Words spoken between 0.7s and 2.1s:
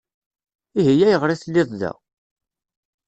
Ihi ayɣer i telliḍ da?